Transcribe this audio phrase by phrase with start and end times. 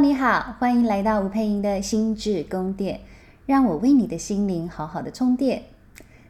[0.00, 3.00] 你好，欢迎来到吴佩莹的心智宫殿，
[3.46, 5.62] 让我为你的心灵好好的充电。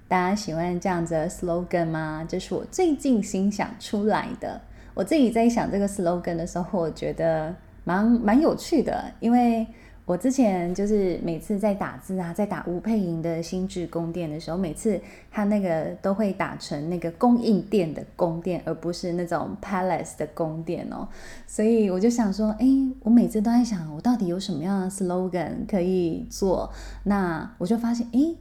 [0.09, 2.25] 大家喜欢这样子的 slogan 吗？
[2.27, 4.59] 这是我最近心想出来的。
[4.95, 7.55] 我自己在想这个 slogan 的时候，我觉得
[7.85, 9.67] 蛮蛮有趣的，因为。
[10.09, 14.99] 我之前就是每次在打字啊，在打吴佩莹的心智宫殿的时候，每次
[15.31, 21.07] 他那个都会打成那个供应店的宫殿，而不是那种 palace 的宫殿哦。
[21.47, 22.67] 所以我就想说，哎，
[23.03, 26.73] 我每次都在想，我到底有什么样的 slogan 可以做？
[27.05, 28.35] 那我就发现，哎，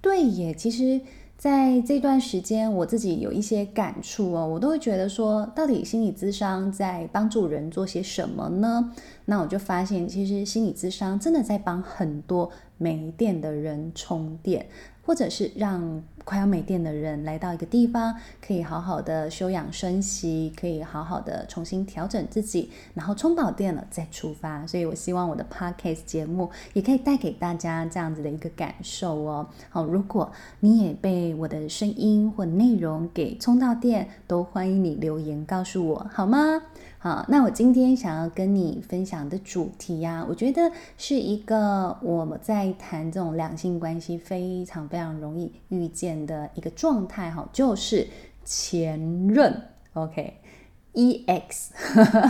[0.00, 1.00] 对耶，其实。
[1.38, 8.92] 在这段时间，我自己有一些感触哦，我都会觉得说，到底心理咨商在帮助人做些什么呢？
[9.26, 14.66] 那我就发现，其实心理咨商真的在帮很多没电的人充电。
[15.08, 18.14] 或者是让快要没电的人来到一个地方，
[18.46, 24.66] 可以好好的休养生息，可以好好的重新调整自己，然后充饱电了再出发。
[24.66, 29.46] 所以我希望我的 podcast 节目也可以带给大家这样子的一个感受哦。
[29.70, 36.60] 好，如果你也被我的声音或内容给充到电，都欢迎你留言告诉我，好吗？
[37.00, 48.04] 好，那我今天想要跟你分享的主题呀、啊，我觉得是一个我们在谈这种两性关系非常非常容易遇见的一个状态哈，就是
[48.44, 51.68] 前任，OK，EX，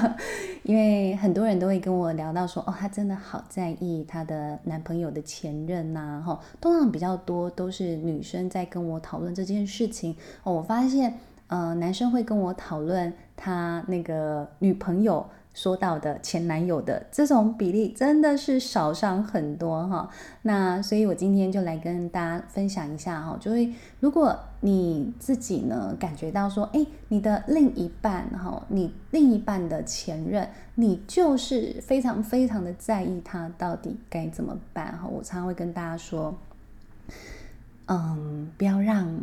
[0.65, 11.19] 因为很多人都会跟我聊到说，哦，他真的好在意他的男朋友的前任呐，哈，通常比较多都是女生在跟我讨论这件事情，哦，我发现。
[11.49, 20.09] 呃，男生会跟我讨论他那个女朋友说到的前男友的这种比例真的是少上很多哈。
[20.43, 23.67] 那所以我今天就来跟大家分享一下哈，就是
[23.99, 35.09] 如果你自己呢感觉到说，哎，你的另一半哈，你另一半的前任，你就是非常非常的在意他，到底该怎么办哈？
[35.09, 36.37] 我常常会跟大家说，
[37.87, 39.19] 嗯，不要让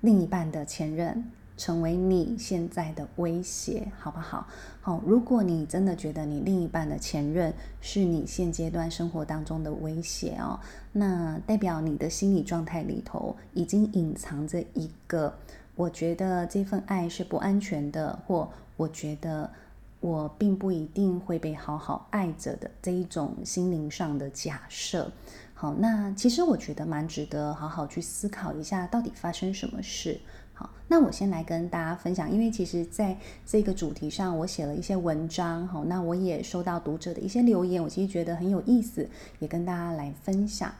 [0.00, 1.24] 另一半的前任。
[1.58, 4.46] 成为你现在的威胁，好不好？
[4.80, 7.52] 好，如果你真的觉得你另一半的前任
[7.82, 10.58] 是你现阶段生活当中的威胁哦，
[10.92, 15.34] 那代表你的心理状态里头已经隐藏着一个，
[15.74, 19.50] 我觉得这份爱是不安全的，或我觉得
[20.00, 25.10] 我并不一定会被好好爱着的这一种心灵上的假设。
[25.54, 30.20] 好，那其实我觉得蛮值得好好去思考一下，到底发生什么事。
[30.58, 39.08] 好，那我先来跟大家分享，因为其实在这个主题上，我写了一些文章，好，那我也收到读者的一些留言，我其实觉得很有意思，
[39.38, 40.74] 也跟大家来分享。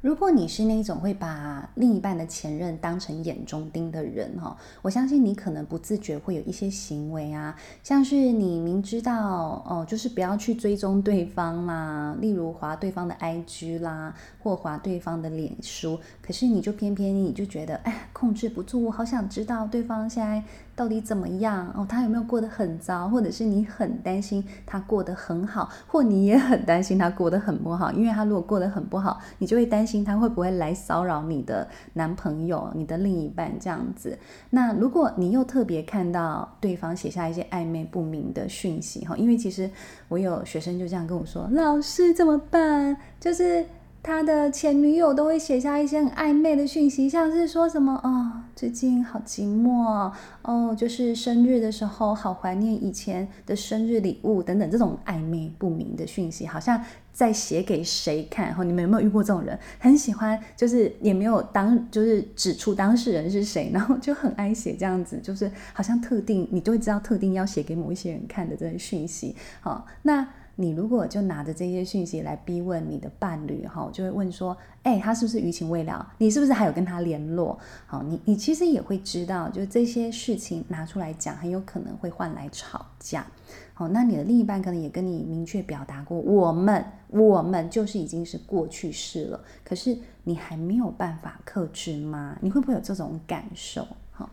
[0.00, 20.42] 如果你是那种会把另一半的前任当成眼中钉的人哈，我相信你可能不自觉会有一些行为啊，像是你明知道哦，就是不要去追踪对方啦，例如划对方的 IG 啦，或划对方的脸书，可是你就偏偏你就觉得哎，控制不住，我好想知道对方现在
[20.80, 34.18] 到底怎么样哦，他有没有过得很糟，或者是你很担心他过得很好，或你也很担心他过得很不好，因为他如果过得很不好，你就会担心他会不会来骚扰你的男朋友、你的另一半这样子。
[34.48, 39.70] 那如果你又特别看到对方写下一些暧昧不明的讯息哈，因为其实
[40.08, 43.66] 我有学生就这样跟我说：“老师怎么办？”就是。
[44.02, 50.10] 他的前女友都会写下一些很暧昧的讯息，像是说什么哦，最近好寂寞
[50.42, 58.54] 哦，就是生日的时候好怀念以前的生日礼物等等，这种暧昧不明的讯息，好像在写给谁看？
[58.54, 59.58] 哈你们有没有遇过这种人？
[59.78, 69.36] 很喜欢，就是也没有当，就是指出当事人是谁，然后就很爱写这样子，就是好像特定你就会知道特定要写给某一些人看的这些讯息。
[69.60, 70.26] 好，那。
[70.60, 76.12] 你如果就拿着这些讯息来逼问你的伴侣，哈，就会问说，哎，他是不是余情未了？
[76.18, 77.58] 你是不是还有跟他联络？
[77.86, 83.26] 好，你你其实也会知道，就这些事情拿出来讲，很有可能会换来吵架。
[83.72, 89.40] 好，那你的另一半可能也跟你明确表达过，我们我们就是已经是过去式了。
[89.64, 92.36] 可是你还没有办法克制吗？
[92.42, 93.86] 你会不会有这种感受？
[94.12, 94.28] 好，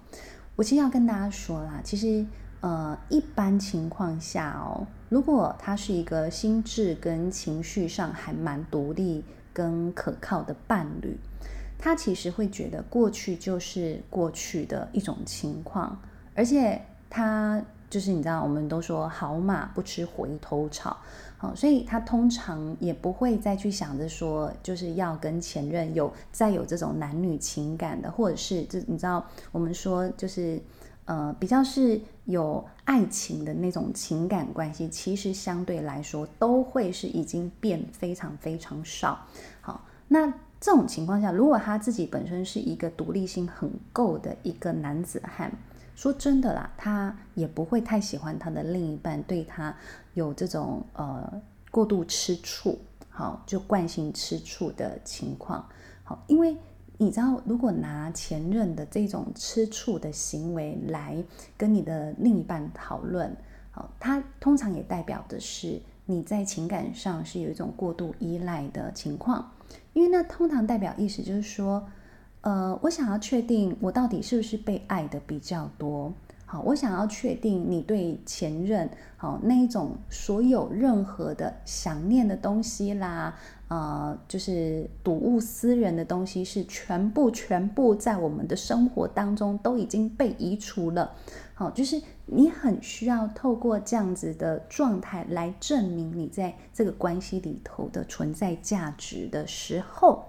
[0.58, 2.26] 我其实要跟大家说啦，其实。
[2.60, 9.24] 呃，一般情况下哦，如果他是一个心智跟情绪上还蛮独立
[9.54, 11.18] 跟可靠的伴侣，
[11.78, 15.98] 他其实会觉得过去就是过去的一种情况，
[16.36, 20.98] 而且他就是你知道，我们都说好马不吃回头草，
[21.38, 30.62] 好，所以他通常也不会再去想着说，就是要跟前任有再有这种男女情感的，或者是这你知道，我们说就是。
[31.08, 39.26] 呃比较是有爱情的那种情感关系，其实相对来说都会是已经变非常非常少。
[39.62, 40.30] 好，那
[40.60, 45.52] 这种情况下，如果他自己本身是一个独立性很够的一个男子汉，
[45.96, 49.74] 说真的啦，他也不会太喜欢他的另一半对他
[50.14, 51.42] 有这种呃
[51.72, 52.78] 过度吃醋，
[53.10, 55.66] 好，就惯性吃醋的情况。
[56.04, 56.56] 好，因为
[57.00, 61.24] 你知道，如果拿前任的这种吃醋的行为来
[61.56, 63.36] 跟你的另一半讨论，
[63.70, 69.52] 好，他通常也代表的是你在情感上是有一种过度依赖的情况，
[69.94, 71.88] 因为那通常代表意思就是说，
[72.42, 76.12] 呃，我想要确定我到底是不是被爱的比较多。
[76.50, 83.36] 好，我想要确定你对前任好那一种所有任何的想念的东西啦，
[83.68, 91.12] 呃，就是睹物思人的东西是全部全部在我们的生活当中都已经被移除了。
[91.54, 100.24] 好，就是你很需要透过这样子的状态来证明你在这个关系里头的存在价值的时候，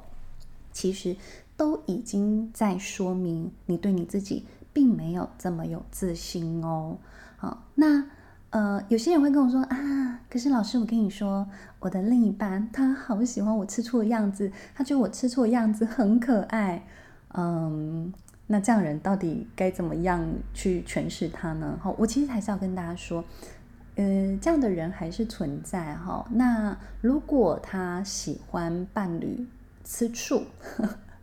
[0.73, 1.15] 其实
[1.57, 4.45] 都已经在说明你对你自己。
[4.79, 6.97] 并没有这么有自信哦。
[7.37, 8.05] 好，那
[8.51, 11.45] 呃，有些人会跟我说啊，可是老师，我跟你说，
[11.81, 16.87] 我的另一半他好喜欢我吃醋的样子，他觉得我吃醋的样子很可爱。
[17.35, 18.13] 嗯，
[18.47, 21.77] 那这样人到底该怎么样去诠释他呢？
[21.83, 23.25] 好，我其实还是要跟大家说，
[23.97, 26.25] 呃，这样的人还是存在哈。
[26.31, 29.45] 那如果他喜欢伴侣
[29.83, 30.45] 吃醋，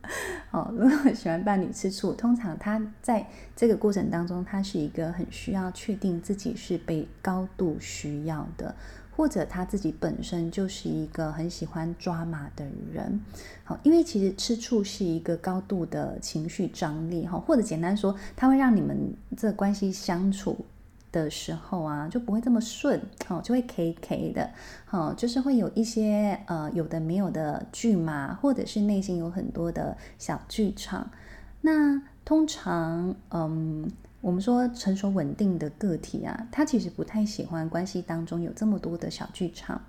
[0.52, 8.75] 哦，如果喜欢伴侣吃醋，通常他在这个过程当中，他是一个很需要确定自己是被高度需要的，
[9.16, 13.19] 或者他自己本身就是一个很喜欢抓马的人。
[13.63, 20.66] 好，因为其实吃醋是一个高度的情绪张力，哈，或者简单说，它会让你们这关系相处
[21.24, 24.52] 的时候啊，就不会这么顺，哦，就会 K K 的，
[24.92, 31.10] 哦，就是会有一些呃有的没有的剧码，或者是内心有很多的小剧场。
[31.62, 33.90] 那通常，嗯，
[34.20, 39.82] 我们说成熟稳定的个体啊，他其实不太喜欢关系当中有这么多的小剧场，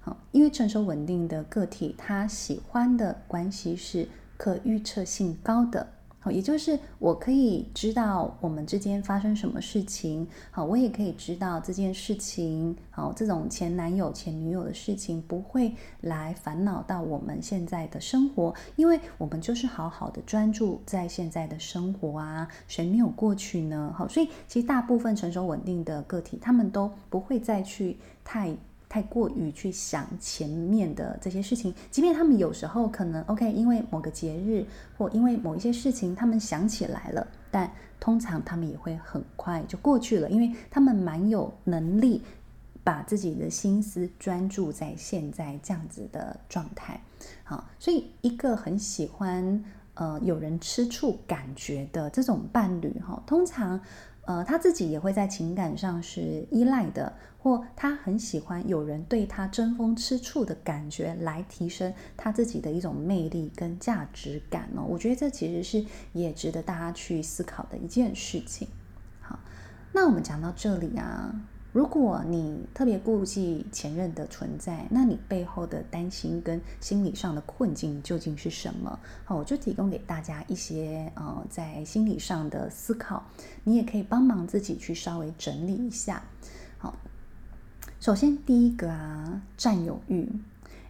[0.00, 5.88] 好，因为成熟稳定的个体，他喜欢的关系是可预测性高的。
[6.30, 23.94] 也就是我可以知道我们之间发生什么事情，好，我也可以知道这件事情，好，这种前男友、前女友的事情不会来烦恼到我们现在的生活，因为我们就是好好的专注在现在的生活啊，谁没有过去呢？
[23.96, 28.56] 好，所以其实大部分成熟稳定的个体，他们都不会再去太。
[28.88, 34.64] 太过于去想前面的这些事情，即便他们有时候可能 OK，因为某个节日
[34.96, 37.70] 或因为某一些事情，他们想起来了，但
[38.00, 42.22] 通常他们也会很快就过去了，因为他们蛮有能力
[42.82, 46.98] 把自己的心思专注在现在这样子的状态。
[47.44, 49.64] 好，所以一个很喜欢
[49.94, 53.78] 呃有人吃醋感觉的这种伴侣哈，通常。
[54.28, 64.84] 呃，他自己也会在情感上是依赖的，或他很喜欢有人对他争风吃醋的感觉，来提升他自己的一种魅力跟价值感哦。
[64.88, 68.66] 我觉得这其实是也值得大家去思考的一件事情。
[69.20, 69.38] 好，
[69.92, 71.34] 那我们讲到这里啊。
[71.70, 78.98] 如果你特别顾忌前任的存在，那你背后的担心跟心理上的困境究竟是什么？
[79.24, 83.22] 好，我就提供给大家一些呃，在心理上的思考，
[83.64, 86.24] 你也可以帮忙自己去稍微整理一下。
[86.78, 86.96] 好，
[88.00, 90.28] 首先第一个啊，占有欲。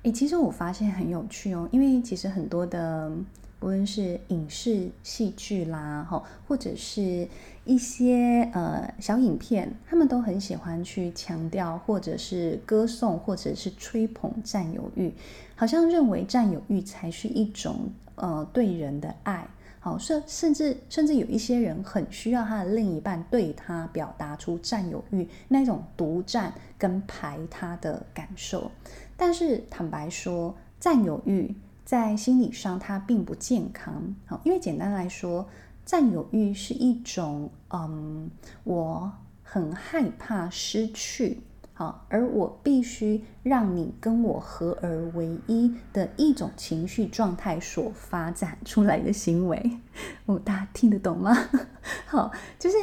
[0.03, 3.13] 诶，其实我发现很有趣哦，因为其实很多的。
[3.61, 7.27] 无论是影视戏剧啦，哈，或者是
[7.65, 15.13] 一些呃小影片，他们都很喜欢去强调，或者是歌颂，或者是吹捧占有欲，
[15.57, 19.49] 好像认为占有欲才是一种呃对人的爱，
[19.89, 28.71] 好，甚甚至甚至有一些人很需要他的另一半对他表达出占有欲那种独占跟排他的感受，
[29.17, 31.55] 但是坦白说，占有欲。
[31.85, 34.15] 在心理上，它并不健康。
[34.27, 35.49] 好，因为简单来说，
[35.87, 38.31] 占有欲是一种，嗯，
[38.65, 39.11] 我
[39.43, 41.41] 很害怕失去，
[41.79, 49.79] 好，而我必须让你跟我合而为一的一种情绪状态所发展出来的行为。
[50.27, 51.33] 哦，大家听得懂吗？
[52.05, 52.77] 好，就是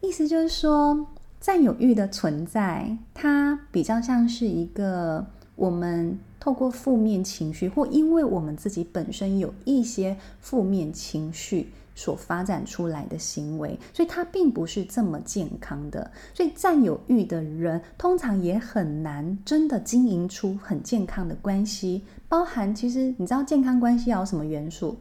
[0.00, 1.06] 意思就是说，
[1.40, 6.18] 占有欲的存在，它比较像是一个我们。
[6.38, 16.08] 透过负面情绪，或因为我们自己本身有一些负面情绪所发展出来的行为，所以它并不是这么健康的。
[16.32, 22.04] 所以占有欲的人通常也很难真的经营出很健康的关系。
[22.28, 24.96] 包含其实你知道健康关系要有什么元素，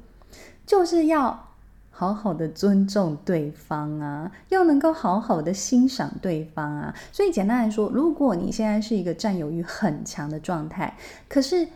[0.65, 1.47] 就是要
[1.91, 6.95] 好好的尊重对方啊，要能够好好的欣赏对方啊。
[7.11, 10.95] 所以简单来说，如果你现在是一个占有欲很强的状态，
[11.27, 11.67] 可是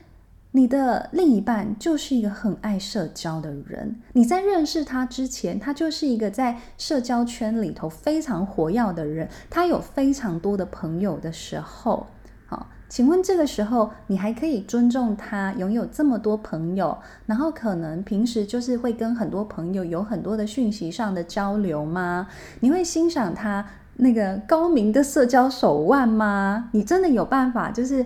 [0.51, 3.95] 你的另一半就是一个很爱社交的人。
[4.13, 9.29] 你在认识他之前，他就是一个在社交圈里头非常活跃的人。
[9.47, 12.07] 他有非常多的朋友的时候，
[12.47, 22.27] 好，请问这个时候你还可以尊重他拥有这么多朋友，然后可能平时就是会跟很多朋友有很多的讯息上的交流吗？
[22.61, 23.63] 你会欣赏他
[23.97, 26.69] 那个高明的社交手腕吗？
[26.71, 28.03] 你真的有办法就是？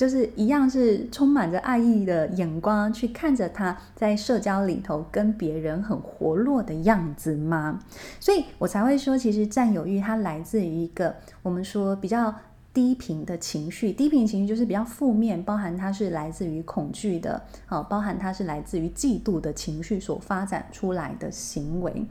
[0.00, 7.78] 就是一样是充满着爱意的眼光去看着他在社交里头跟别人很活络的样子吗？
[8.18, 12.34] 所以我才会说，其实占有欲它来自于一个我们说比较
[12.72, 22.06] 低频的情绪，低频情绪就是比较负面，包含它是来自于恐惧的，好，包含它是来自于嫉妒的情绪所发展出来的行为。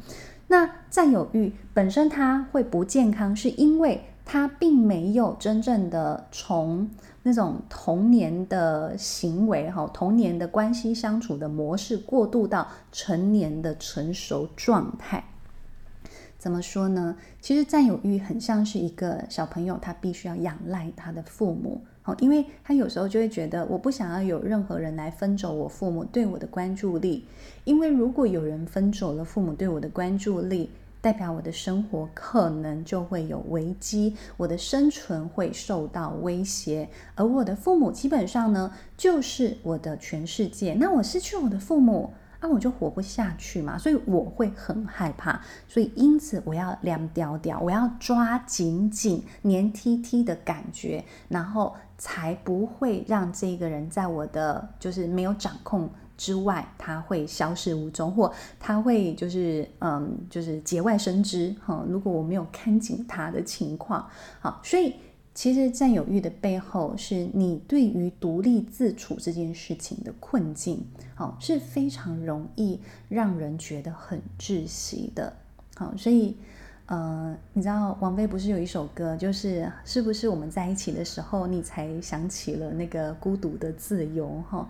[0.45, 6.87] 那占有欲本身它会不健康，是因为它并没有真正的从
[7.23, 15.23] 那种童年的行为，哈，童年的关系相处的模式，过渡到成年的成熟状态。
[16.37, 17.17] 怎么说呢？
[17.41, 27.25] 其实占有欲很像是一个小朋友，他必须要仰赖他的父母，好，因为他有时候就会觉得，我不想要有任何人来分走我父母对我的关注力，
[27.65, 30.69] 因为如果有人分走了父母对我的关注力，
[31.01, 40.73] 代表我的生活可能就会有危机，我的生存会受到威胁，而我的父母基本上呢，就是我的全世界。
[40.73, 55.89] 那我失去我的父母，啊，我就活不下去嘛，所以我会很害怕，所以因此我要凉掉掉，我要抓紧紧、黏 T T 的感觉，然后才不会让这个人在我的就是没有掌控。
[56.19, 61.81] 之外，他会消失无踪，或他会就是嗯，就是节外生枝哈。
[61.87, 64.05] 如果我没有看紧他的情况，
[64.41, 64.95] 好，所以
[65.33, 70.85] 其实占有欲的背后，是你对于独立自处这件事情的困境，
[71.15, 75.31] 好，是非常容易让人觉得很窒息的。
[75.77, 76.35] 好，所以
[76.87, 84.67] 呃，你知道王菲不是有一首歌，就是是不是我们在一起的时候，你才想起了那个孤独的自由哈？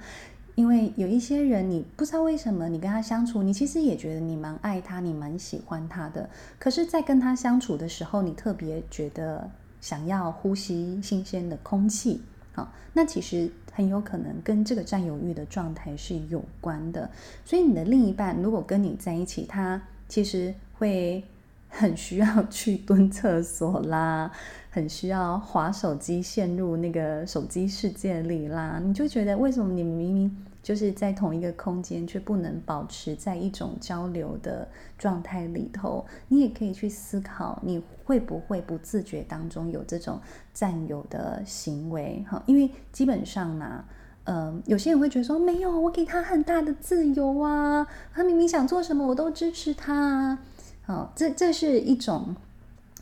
[0.60, 6.30] 因为有一些人，你不知道为什么，你跟他相处，你其实也觉得你蛮爱他，你蛮喜欢他的。
[6.60, 9.50] 可是，在跟他相处的时候，你特别觉得
[9.80, 12.22] 想要呼吸新鲜的空气。
[12.52, 17.10] 好，那其实很有可能跟这个占有欲的状态是有关的。
[17.46, 21.24] 所以，你的另一半如果跟你在一起，他其实会
[21.70, 24.30] 很需要去蹲厕所啦，
[24.70, 28.82] 很需要滑手机，陷入那个手机世界里啦。
[28.84, 36.06] 你就觉得为什么你明明就是在同一个空间，却不能保持在一种交流的状态里头。
[36.28, 40.20] 你也可以去思考，你会不会不自觉当中有这种
[40.54, 42.24] 占有的行为？
[42.30, 43.86] 哈，因为基本上呢，
[44.26, 50.40] 嗯，有些人会觉得说，没有，我给他很大的自由啊，他明明想做什么，我都支持他啊。
[50.82, 52.36] 好，这这是一种。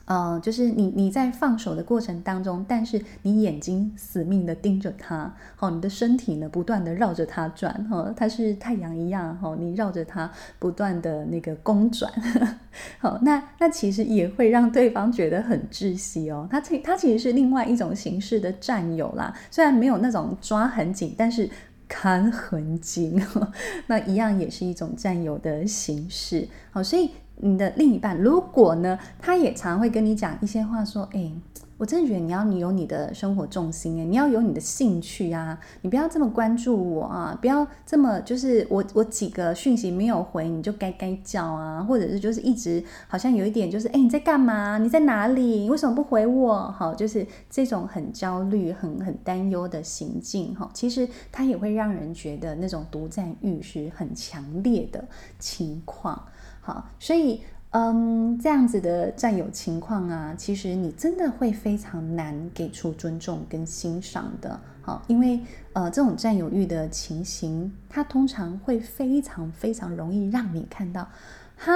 [0.08, 12.10] 呃，就是你你在放手的过程当中，但是你眼睛死命的盯着它，好，你的身体呢不断的绕着它转，哈，它是太阳一样，哈，你绕着它不断的那个公转，
[13.00, 21.50] 好，那那其实也会让对方觉得很窒息哦，它其它其实是另外一种形式的占有啦，虽然没有那种抓很紧，但是
[21.90, 23.22] 看很紧，
[23.88, 27.12] 那一样也是一种占有的形式，好，所以。
[27.40, 31.32] 你的另一半，如果呢，他也常会跟你讲一些话，说，哎，
[31.78, 44.78] 我真的觉得你要你有你的生活重心，哎，你要有你的兴趣啊，你不要这么关注我啊，不要这么就是我我几个讯息没有回你就该该叫啊，或者是就是一直好像有一点就是，哎，你在干嘛？
[44.80, 45.70] 你在哪里？
[45.70, 46.72] 为什么不回我？
[46.72, 55.08] 好，就是这种很焦虑、很很担忧的行径，哈，其实它也会让人觉得那种独占欲是很强烈的
[55.38, 56.20] 情况。
[56.60, 64.60] 好，所以，嗯，这样子的占有情况啊，其实你真的会非常难给出尊重跟欣赏的。
[64.82, 65.42] 好，因为
[65.74, 71.10] 呃，这种占有欲的情形，它通常会非常非常容易让你看到，
[71.58, 71.72] 哈，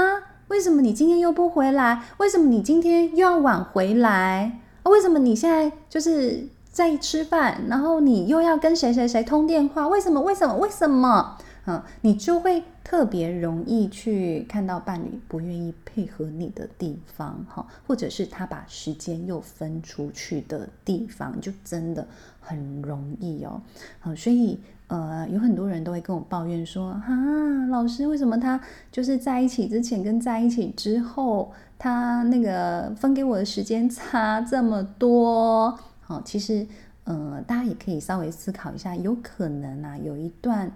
[0.47, 2.03] 为什么你今天又不回来？
[2.17, 4.59] 为什么你今天又要晚回来？
[4.83, 9.89] 为什么你现在就是在吃饭，然后你又要跟谁谁谁通电话？
[9.89, 10.21] 为什么？
[10.21, 10.55] 为什么？
[10.55, 11.37] 为什么？
[11.65, 22.07] 嗯，你就会特别容易去看到伴侣不愿意配合你的地方，哈，或者是他把时间又分出去的地方，就真的
[22.39, 23.61] 很容易哦。
[23.99, 28.59] 好，所以呃，有很多人都会跟我抱怨说，啊，老师，为什么他
[28.91, 35.77] 就是在一起之前跟在一起之后，他那个分给我的时间差这么多？
[35.99, 36.65] 好，其实
[37.03, 40.71] 呃，大家也可以稍微思考一下，有可能啊，有一段。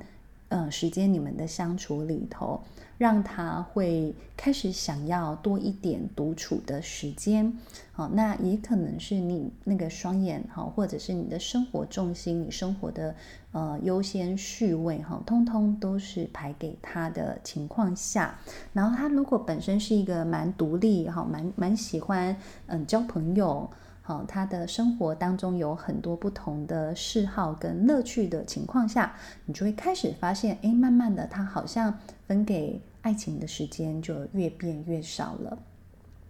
[0.50, 2.62] 呃，时间你们的相处里头，
[2.98, 7.52] 让他会开始想要多一点独处的时间，
[7.92, 13.16] 好，那也可能是你那个双眼哈，或者是你的生活重心，你生活的
[13.54, 18.40] 呃优先序位哈，通通都是排给他的情况下，
[18.72, 22.38] 然后他如果本身是一个蛮独立哈，蛮蛮喜欢
[22.68, 23.70] 嗯交朋友。
[24.08, 31.92] 好，他的生活当中有很多不同的嗜好跟乐趣的情况下，你就会开始发现，哎，慢慢的，他好像
[32.28, 35.58] 分给爱情的时间就越变越少了。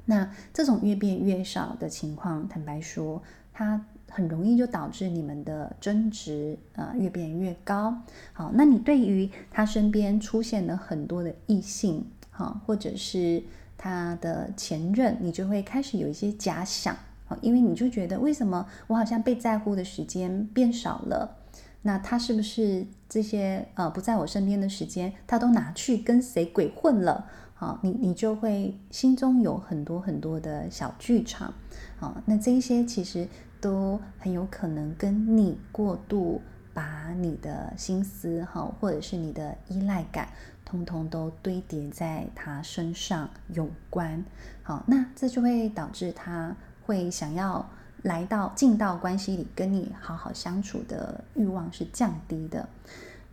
[0.05, 7.93] 那这种越变越少的情况，坦白说，它很容易就导致你们的争执啊、呃、越变越高。
[8.31, 13.43] 好，那你对于他身边出现了很多的异性，好，或者是
[13.77, 16.95] 他的前任，你就会开始有一些假想。
[17.41, 21.37] 因为你就觉得，为什么我好像被在乎的时间变少了？
[21.83, 27.27] 那他是不是这些呃不在我身边的时间，他都拿去跟谁鬼混了？
[27.53, 31.53] 好，你你就会心中有很多很多的小剧场。
[31.97, 33.27] 好，那这一些其实
[33.61, 36.41] 都很有可能跟你过度
[36.73, 40.27] 把你的心思哈，或者是你的依赖感，
[40.65, 44.25] 通通都堆叠在他身上有关。
[44.63, 46.57] 好，那这就会导致他。
[46.85, 47.67] 会想要
[48.03, 52.67] 来到进到关系里跟你好好相处的欲望是降低的。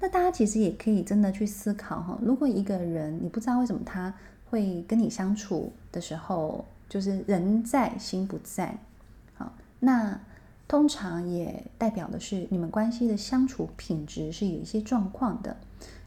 [0.00, 4.12] 那大家其实也可以真的去思考哈，如果一个人你不知道为什么他
[4.50, 8.76] 会跟你相处的时候，就是人在心不在，
[9.34, 10.18] 好，那
[10.66, 15.56] 通常也代表的是你们关系的相处品质是有一些状况的。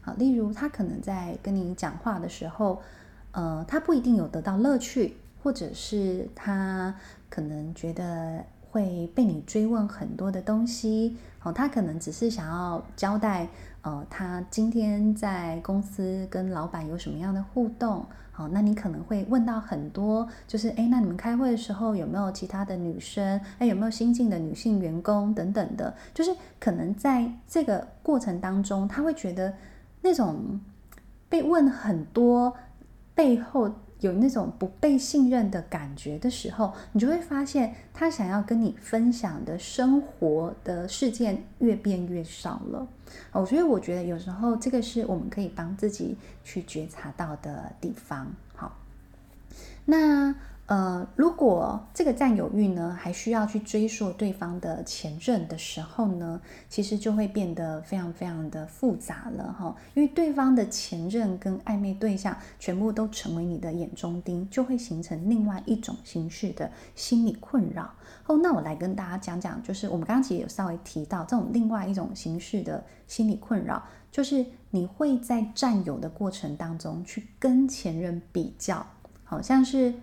[0.02, 2.82] 好，例如他可能在跟你讲话的时候，
[3.30, 6.94] 呃，他不一定有得到乐趣，或者是他。
[7.28, 13.48] 可能觉得会被你追问很多的东西，哦，他可能只是想要交代，
[13.82, 23.40] 呃，他今天在公司跟老板有什么样的互动，好，那你可能会问到很多，就是，诶，那你们开会的时候有没有其他的女生？
[23.58, 25.94] 诶，有没有新进的女性员工等等的？
[26.12, 29.54] 就是可能在这个过程当中，他会觉得
[30.02, 30.60] 那种
[31.28, 32.54] 被问很多
[33.14, 33.70] 背后。
[34.00, 42.86] 有那种不被信任的感觉的时候，你就会发现他想要跟你分享的生活的事件越变越少了。
[43.32, 48.26] 哦，所以我觉得有时候这个是我们可以帮自己去觉察到的地方。
[48.54, 48.76] 好，
[49.84, 50.34] 那。
[50.66, 59.76] 呃，如果这个占有欲呢，还需要去追溯对方的前任的时候呢，其实就会变得非常非常的复杂了哈。
[59.94, 67.88] 因为对方的前任跟暧昧对象全部都成为你的眼中钉，就会形成另外一种形式的心理困扰。
[68.26, 78.84] 哦，那我来跟大家讲讲，就是我们刚刚其实有稍微提到这种另外一种形式的心理困扰，就是你会在占有的过程当中去跟前任比较，
[79.22, 79.94] 好像是。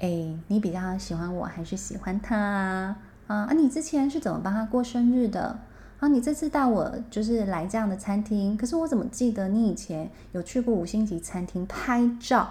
[0.00, 0.08] 哎，
[0.48, 2.96] 你比较喜欢我还是喜欢他啊？
[3.26, 5.58] 啊，你之前是怎么帮他过生日的？
[5.98, 12.48] 啊，你这次带我就是来这样的餐厅，可是我怎么记得你以前有去过五星级餐厅拍照？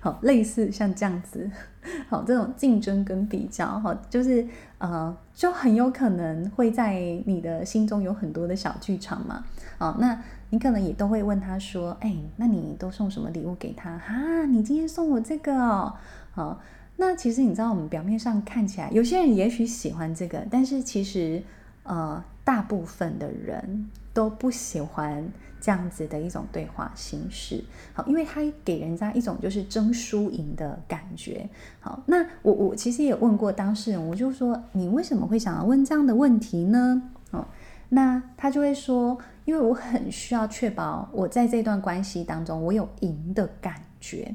[0.00, 1.50] 好，类似像这样子，
[2.08, 4.46] 好，这种竞争跟比较，好，就是
[4.78, 6.94] 呃，就很有可能会在
[7.26, 9.44] 你的心中有很多的小剧场嘛。
[9.76, 13.98] 好，那你可能也都会问他说，哎，那你都送什么礼物给他？
[13.98, 15.92] 哈、你今天送我这个哦，
[16.32, 16.58] 好。
[16.96, 21.42] 那其实你知道，我们表面上看起来，有些人也许喜欢这个，但是其实，
[21.82, 25.28] 呃，大部分的人都不喜欢
[25.60, 27.62] 这样子的一种对话形式。
[27.92, 31.46] 好，因为它给人家一种就是争输赢的感觉。
[31.80, 37.02] 好，那我我其实也问过当事人，我就说，你为什么会想要问这样的问题呢？
[37.32, 37.46] 哦，
[37.90, 44.34] 那他就会说，因为我很需要确保我在这段关系当中，我有赢的感觉。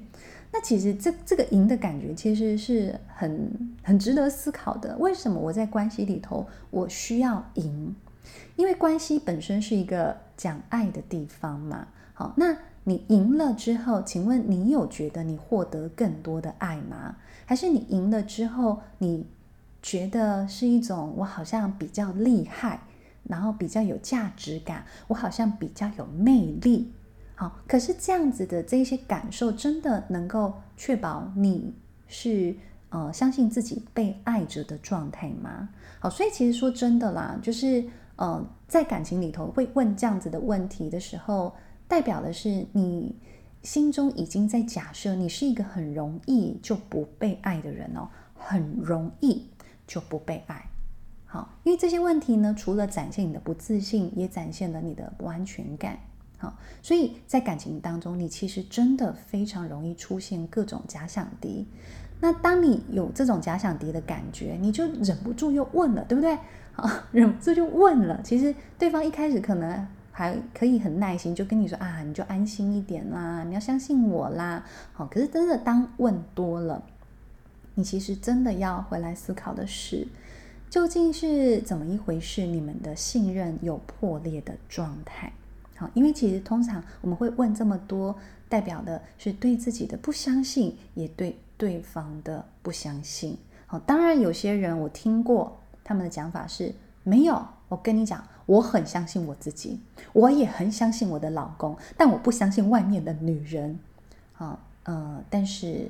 [0.53, 3.49] 那其实这这个赢的感觉其实是很
[3.81, 4.97] 很值得思考的。
[4.97, 7.95] 为什么我在关系里头我需要赢？
[8.57, 11.87] 因为关系本身是一个讲爱的地方嘛。
[12.13, 17.15] 好，那你赢了之后，请问你有觉得你获得更多的爱吗？
[17.45, 19.25] 还是你赢了之后，你
[19.81, 22.81] 觉得是一种我好像比较厉害，
[23.23, 26.91] 然后比较有价值感，我好像比较有魅力？
[27.41, 31.73] 好，可是这样子的这些感受，真的能够确保你
[32.07, 32.55] 是
[32.89, 35.69] 呃相信自己被爱着的状态吗？
[35.99, 37.83] 好，所以其实说真的啦，就是
[38.17, 41.51] 呃在感情里头会问这样子的问题的时候，
[41.87, 43.15] 代表的是你
[43.63, 49.47] 心中已经在假设你是一个很容易就不被爱的人哦，很容易
[49.87, 50.63] 就不被爱。
[51.25, 55.97] 好，因为这些问题呢，除了展现你的不自信，也展现了你的不安全感。
[56.41, 61.67] 好，所以在感情当中，你其实真的非常容易出现各种假想敌。
[62.19, 66.35] 那当你有这种假想敌的感觉，你就忍不住又问了，对不对？
[66.73, 68.19] 好， 忍不住就问了。
[68.23, 74.65] 其实对方一开始可能还可以很耐心，就跟你说啊，你就安心一点啦，你要相信我啦。
[74.93, 76.81] 好，可是真的当问多了，
[77.75, 80.07] 你其实真的要回来思考的是。
[80.69, 82.45] 究竟是怎么一回事？
[82.45, 85.33] 你们的信任有破裂的状态，
[85.93, 88.15] 因为其实通常我们会问这么多，
[88.49, 93.37] 代表的是对自己的不相信，也对对方的不相信。
[93.65, 99.79] 好，当然有些人我听过他们的讲法是，没有，我跟你讲，我很相信我自己，
[100.13, 103.79] 我也很相信我的老公，但我不相信外面的女人。
[104.33, 105.89] 好，呃，但是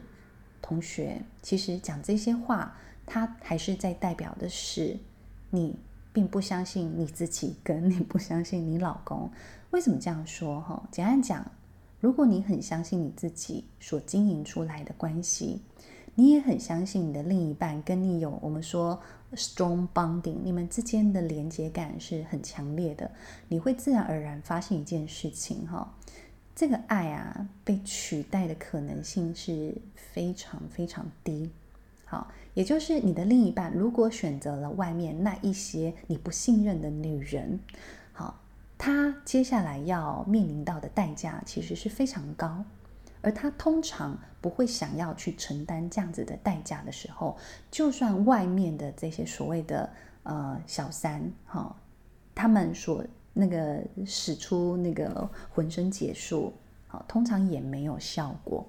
[0.61, 2.75] 同学，其实讲这些话。
[3.03, 4.95] 他还是在代表的是，
[5.49, 5.75] 你
[6.13, 9.29] 并不相信你自己，跟你不相信你老公。
[9.71, 10.61] 为什么这样说？
[10.61, 11.49] 哈，简单讲，
[11.99, 15.61] 如果你很相信你自己所经营出来的关系，
[16.15, 18.99] 你也很相信你的另一半跟你有我们说
[19.33, 23.09] strong bonding，你们之间的连接感是很强烈的，
[23.47, 25.95] 你会自然而然发现一件事情，哈，
[26.53, 31.49] 这个爱啊被取代的可能性是非常非常低。
[32.03, 37.57] 好，也就是你的另一半如果选择了外面那一些你不信任的女人，
[38.11, 38.37] 好，
[38.83, 42.65] 他接下来要面临到的代价其实是非常高，
[43.21, 47.37] 而他通常不会想要去承担这样子的代价的时候，
[47.69, 49.87] 就算外面的这些所谓的
[50.23, 51.75] 呃小三，哈，
[52.33, 56.51] 他们所那个使出那个浑身解数，
[56.87, 58.67] 好，通常也没有效果。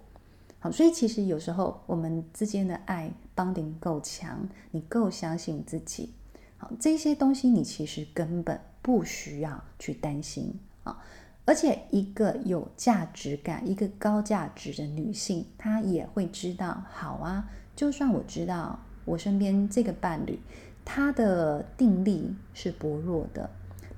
[0.59, 6.13] 好，所以其实有时候我们之间的爱 bonding 够强，你够相信自己，
[6.59, 10.53] 好，这些东西你其实根本不需要去担心
[10.85, 11.03] 啊。
[11.47, 20.39] 而且一个有价值感、一个高价值的女性，她也会知道，好啊，就算我知道我身边这个伴侣，
[20.85, 23.49] 他的定力是薄弱的，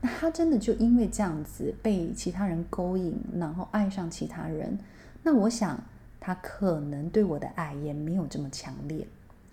[0.01, 4.79] 那他真的就因为这样子被其他人勾引，然后爱上其他人，
[5.23, 5.83] 那我想。
[6.27, 9.07] 他可能对我的爱也没有这么强烈，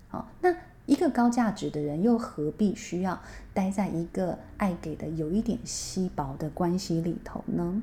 [0.08, 0.50] 好，那
[0.86, 3.20] 一个高价值的人又何必需要
[3.54, 7.82] 待在一个爱给的有一点稀薄的关系里头呢？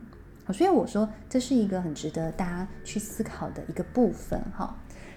[0.51, 4.75] 所以我说这是一个很值得大家去思考的一个部分，哈。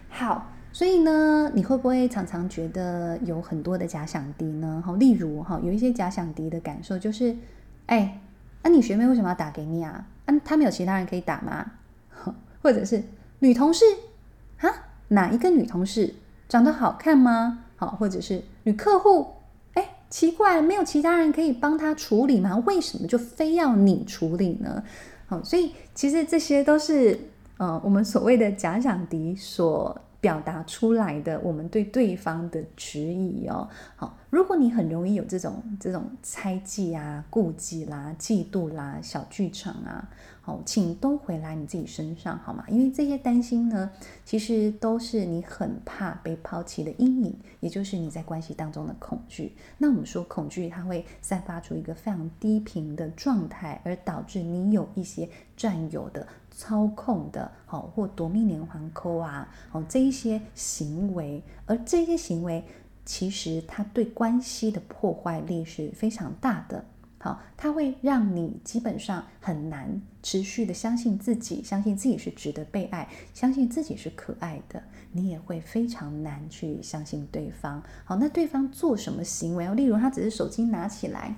[0.09, 4.83] 好，所以呢，你会不会常常觉得有很多的假想敌呢？
[4.85, 7.35] 好，例如哈，有一些假想敌的感受就是，
[7.87, 8.21] 哎，
[8.63, 10.07] 那你学妹为什么要打给你啊？
[10.27, 11.73] 啊，他没有其他人可以打吗？
[12.63, 13.03] 或者是？
[13.39, 13.85] 女同事
[14.59, 14.71] 啊，
[15.09, 16.15] 哪一个女同事
[16.49, 17.62] 长得好看吗？
[17.83, 19.27] 好，或者是女客户？
[19.75, 22.57] 哎，奇怪，没有其他人可以帮她处理吗？
[22.65, 24.85] 为什么就非要你处理呢？
[25.27, 27.19] 好，所以其实这些都是
[27.57, 33.69] 呃，我们所谓的假想敌所表达出来的，我们对对方的质疑哦。
[33.97, 40.09] 好，如果你很容易有这种这种猜忌啊、顾忌啦、嫉妒啦、小剧场啊。
[40.45, 42.65] 好，请都回来你自己身上好吗？
[42.69, 43.89] 因为这些担心呢，
[44.25, 49.55] 其实都是你很怕被抛弃的阴影，也就是你在关系当中的恐惧。
[49.79, 62.65] 那我们说恐惧，它会散发出一个非常低频的状态，而导致你有一些占有的、操控的，好或夺命连环扣啊，好这一些行为，而这些行为
[63.05, 66.85] 其实它对关系的破坏力是非常大的。
[67.19, 74.83] 好，它会让你基本上很难持续的相信自己，相信自己是值得被爱，相信自己是可爱的。
[75.13, 77.83] 你也会非常难去相信对方。
[78.05, 79.67] 好，那对方做什么行为？
[79.75, 81.35] 例如他只是手机拿起来，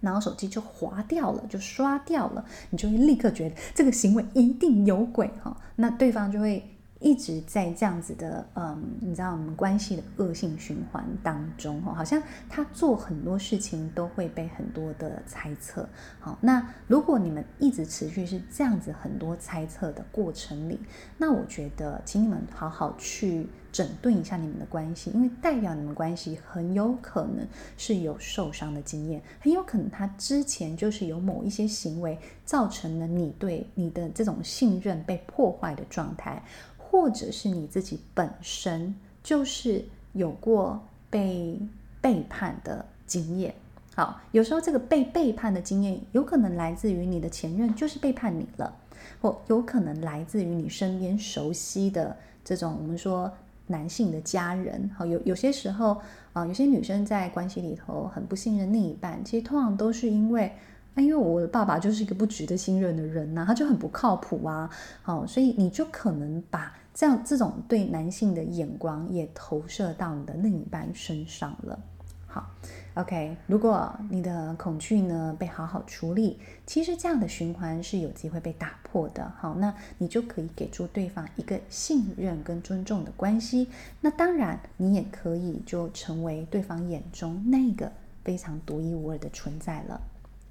[0.00, 5.56] 然后手机就滑掉了，就刷掉了，你就会立刻觉得这个行为一定有鬼哈。
[5.76, 6.71] 那对方就会
[7.02, 15.88] 一直在这样子的，嗯，你知道我们关系的恶性循环当中，哈，好像他做很多事情都会被很多的猜测。
[16.20, 20.78] 好，那如果你们一直持续是这样子很多猜测的过程里，
[21.18, 36.42] 那我觉得，请你们好好去整顿一下你们的关系，因为代表你们关系很有可能是有受伤的经验，很有可能他之前就是有某一些行为造成了你对你的这种信任被破坏的状态。
[36.92, 40.78] 或者是你自己本身就是有过
[41.08, 41.58] 被
[42.02, 43.54] 背叛的经验，
[43.94, 48.76] 好，有时候这个被背叛的经验有可能来自于你的前任就是背叛你了，
[49.22, 53.32] 或有可能来自于你身边熟悉的这种我们说
[53.68, 55.98] 男性的家人，好，有有些时候
[56.34, 60.52] 啊，有些女生在关系里头很不信任另一半，其实通常都是因为
[60.94, 61.00] 啊。
[61.02, 64.68] 因为我的爸爸就是一个不值得信任的人呐、他就很不靠谱啊，
[65.00, 71.78] 好，所以你就可能把这样这种对男性的眼光也投射到你的另一半身上了。
[72.26, 72.50] 好
[72.94, 79.30] ，OK，如果你的恐惧呢被好好处理，其实这样的循环是有机会被打破的。
[79.36, 83.68] 好，那你就可以给出对方一个信任跟尊重的关系。
[84.00, 87.92] 那当然，你也可以就成为对方眼中那个
[88.24, 90.00] 非常独一无二的存在了。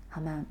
[0.08, 0.46] 好吗？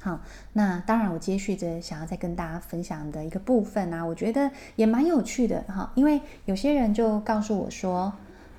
[0.00, 0.20] 好，
[0.52, 5.90] 那当然，我接续着想要再跟大家分享的一个部分啊，我觉得也蛮有趣的哈。
[5.96, 8.12] 因为有些人就告诉我说：“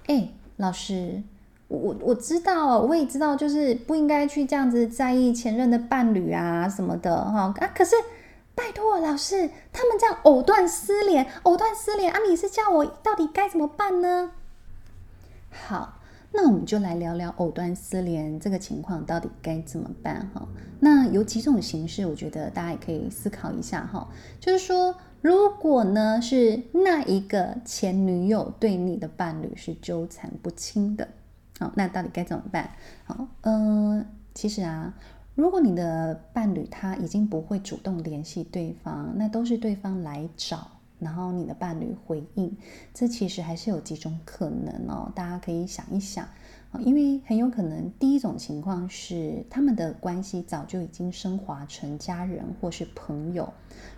[0.07, 1.23] 哎，老师，
[1.69, 7.71] 我我知道，我也知道，就是不应该去这样子在意前任的伴侣啊什么的哈啊。
[7.73, 7.95] 可是
[8.53, 14.31] 拜托老师，他们这样藕断丝连，藕断丝连啊，你是叫我到底该怎么办呢？”
[15.67, 15.96] 好。
[16.39, 20.47] 那我们就来聊聊藕断丝连这个情况到底该怎么办哈？
[20.79, 24.07] 那有几种形式，我觉得大家也可以思考一下哈。
[24.39, 31.07] 就是说，如果呢是那一个前女友对你的伴侣是纠缠不清的，
[31.57, 32.69] 好，那到底该怎么办？
[33.03, 34.93] 好，嗯、其实啊，
[35.33, 40.67] 如果你的伴侣他已经不会主动联系对方，那都是对方来找。
[40.99, 42.55] 然后你的伴侣回应，
[42.93, 46.25] 这其实还是有几种可能哦，大家可以想一想
[46.71, 53.53] 啊，因为很有可能第一种情况是他们的关系早就已经升华成家人或是朋友，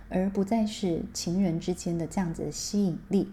[0.08, 3.28] 而不再是情人之间的这样子的吸引力。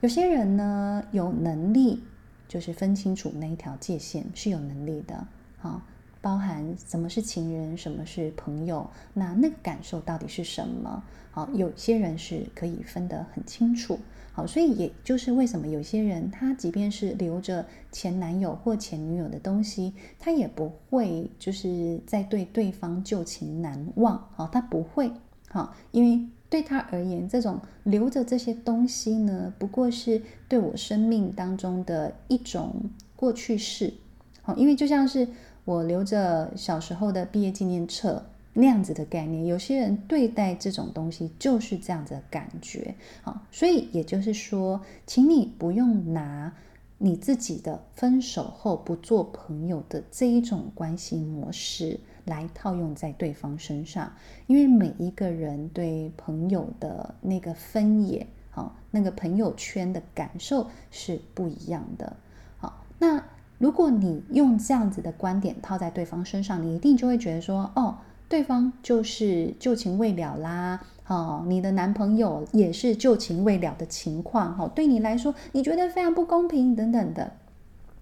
[0.00, 2.02] 有些人呢，有能力
[2.48, 5.26] 就是分清楚那一条界限，是有能力的
[5.62, 5.86] 啊。
[6.20, 11.02] 包含什么是情人，什么是朋友，那那个感受到底是什么？
[11.30, 13.98] 好，有些人是可以分得很清楚。
[14.32, 24.28] 好，所以也就是为什么有些人他即便是留着前男友或前女友的东西，他也不会就是在对对方旧情难忘。
[24.34, 25.10] 好，他不会。
[25.48, 33.94] 好，因为对他而言，这种留着这些东西呢，不过是对我生命当中的一种过去式。
[34.42, 35.26] 好，因为就像是。
[35.70, 38.20] 我留着小时候的毕业纪念册
[38.52, 46.52] 那样子的概念，有些人对待这种东西就是这样子的感觉，好，所以也就是说，请你不用拿
[46.98, 54.12] 你自己的分手后不做朋友的这一种关系模式来套用在对方身上，
[54.48, 62.16] 因为每一个人对朋友的那个分野，好，那个朋友圈的感受是不一样的，
[62.58, 63.22] 好，那。
[63.60, 67.94] 如果你用这样子的观点套在对方身上，你一定就会觉得说，哦，
[68.26, 77.32] 对方就是旧情未了啦，哦，你的男朋友也是旧情未了的情况，哈，对你来说，你觉得非常不公平等等的。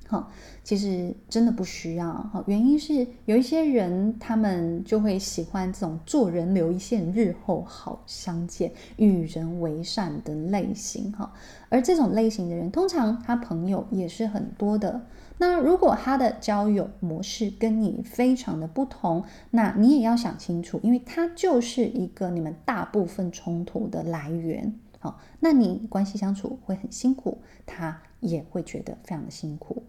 [0.06, 0.30] 好，
[0.62, 2.12] 其实真的不需要。
[2.32, 11.10] 好，原因是有一些人，他们就会喜欢这种做人留一线，日后好相见，与人为善的类型。
[11.12, 11.30] 哈，
[11.68, 15.00] 而这种类型的人，通常他朋友也是很多的。
[15.38, 24.74] 那如果他的交友模式跟你非常的不同，那你也要想清楚，因为他就是一个你们大部分冲突的来源。
[24.98, 29.84] 好，那你关系相处会很辛苦，他也会觉得非常的辛苦。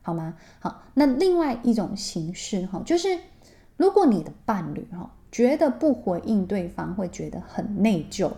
[0.00, 0.36] 好吗？
[0.60, 3.18] 好，那另外一种形式哈，就是
[3.76, 8.30] 如果你的伴侣哈觉得不回应对方会觉得很内疚，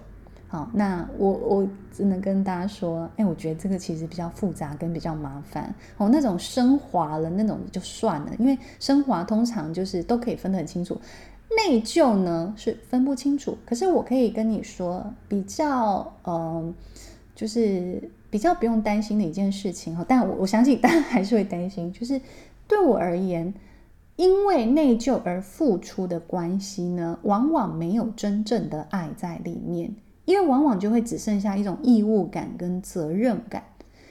[0.57, 6.09] 好，那我我只能跟大家说，哎，我觉得这个其实比较复杂跟比较麻烦哦。
[6.11, 10.99] 那种升华了那种就算了，因为升华通常就是都可以分得很清楚，
[11.69, 13.59] 内疚呢是分不清楚。
[13.67, 16.75] 可是我可以跟你说，比较嗯、呃，
[17.35, 18.11] 就是。
[18.29, 22.21] 比较不用担心的一件事情哈，但我我相信大家还是会担心，就是
[22.67, 23.55] 对我而言，
[24.17, 29.95] 因为内疚而付出的关系呢，往往没有真正的爱在里面，
[30.27, 33.63] 因为往往就会只剩下一种义务感跟责任感。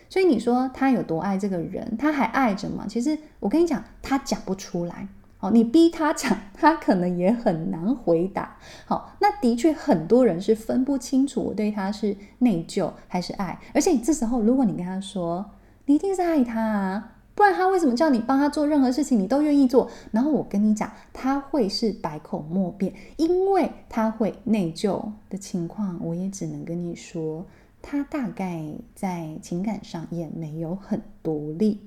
[0.10, 2.86] 所以你说他有多爱这个人，他还爱着吗？
[2.88, 5.08] 其实我跟你讲，他讲不出来。
[5.38, 8.58] 好，你逼他讲， 他可能也很难回答。
[8.86, 13.60] 好，那的确很多人是分不清楚我对他是内疚还是爱。
[13.74, 15.46] 而且这时候，如果你跟他说，
[15.88, 19.92] 你一定是爱他啊，不然他为什么叫你帮他做任何事情，你都愿意做？
[20.12, 27.46] 然后我跟你讲，他会是百口莫辩，因为他会内疚的情况，我也只能跟你说。
[27.88, 31.82] 他大概在情感上也没有很独立，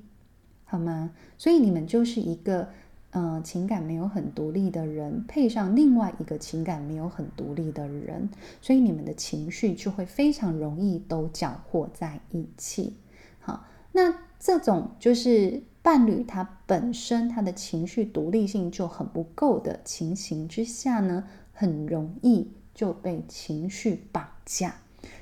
[0.64, 1.10] 好吗？
[1.36, 2.68] 所以你们就是一个，
[3.10, 8.28] 呃，情感没有很独立的人，配上另外一个情感没有很独立的人，
[8.60, 12.94] 所以你们的情绪就会非常容易都搅和在一起。
[13.40, 24.76] 好，那这种就是伴侣他本身他的情绪独立性就很不够的情形之下呢，很容易就被情绪绑架。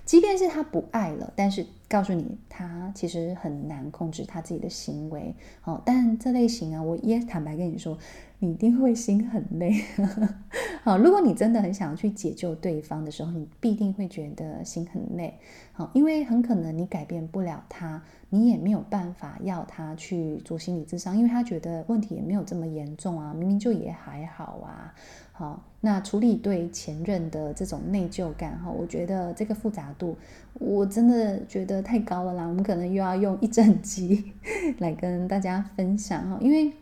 [0.07, 5.35] 即便是他不爱了，但是告诉你，他其实很难控制他自己的行为。
[5.65, 7.99] 哦，但这类型啊，我也坦白跟你说，
[8.39, 9.75] 你一定会心很累。
[10.85, 15.35] 好， 如果你真的很想要去解救对方的时候，你必定会觉得心很累。
[15.73, 24.95] 好，因为很可能你改变不了他，你也没有办法要他去做心理咨商，因为他觉得问题也没有这么严重啊，明明就也还好啊。
[25.33, 30.17] 好，那处理对前任的这种内疚感哈，我觉得这个复杂度，
[30.55, 32.47] 我真的觉得太高了啦。
[32.47, 34.33] 我们可能又要用一整集
[34.79, 36.73] 来跟大家分享哈，因为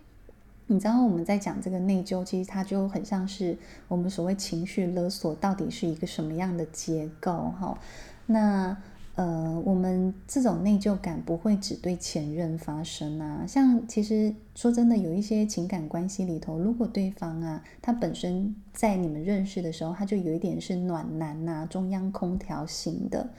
[0.67, 3.57] 你知道我们在讲这个内疚，其实它就很像是
[3.89, 7.79] 我们所谓情绪勒索到底是一个什么样的结构哈。
[8.27, 8.77] 那
[9.17, 13.47] 呃，我们这种内疚感不会只对前任发生啊。
[13.47, 23.31] 像其实说真的，有一些情感关系里头，如果对方啊，他本身在你们认识的时候，他就有一点是暖男呐、啊，中央空调型的，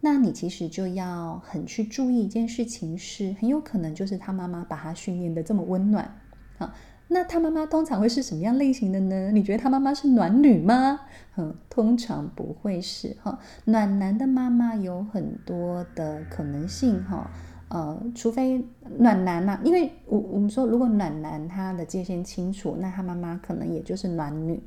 [0.00, 6.16] 那你其实就要很去注意一件事情是，很有可能就是他妈妈把他训练得这么温暖
[6.56, 6.74] 啊。
[7.12, 9.32] 那他妈妈通常会是什么样类型的呢？
[9.32, 11.00] 你觉得他妈妈是暖女吗？
[11.36, 13.36] 嗯，通常不会是哈。
[13.64, 17.28] 暖男的妈妈有很多的可能性哈。
[17.68, 18.64] 呃，除非
[18.98, 24.62] 暖男呐、因为我我们说，如果暖男他的界限清楚，那他妈妈可能也就是暖女。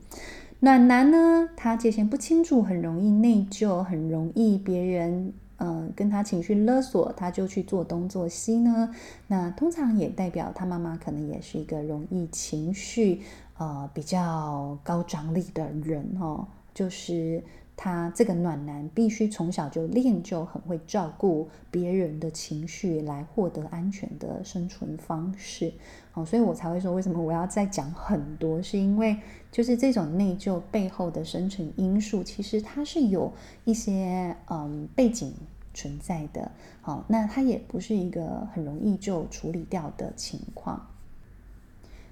[0.59, 5.33] 暖男呢，他界限不清楚，很容易内疚，很容易别人。
[5.65, 8.93] 嗯，跟他情绪勒索，他就去做东做西呢。
[9.27, 13.21] 那通常也代表他妈妈可能也是一个容易情绪
[13.57, 16.45] 呃比较高张力的人哦。
[16.73, 17.41] 就是
[17.77, 25.71] 他这个暖男必须从小就练就很会照顾别人的情绪，来获得安全的生存方式。
[26.13, 29.15] 哦，所以我才会说，为什么我要再讲很多，是因为
[29.49, 33.31] 就是这种内疚背后的生存因素，其实它是有
[33.63, 35.33] 一些嗯背景。
[35.73, 40.87] 存在的，好，那它也不是一个很容易就处理掉的情况。